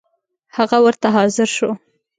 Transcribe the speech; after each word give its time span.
هغه 0.57 0.77
ورته 0.85 1.07
حاضر 1.15 1.49
شو. 1.57 1.69